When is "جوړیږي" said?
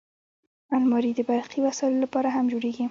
2.53-2.79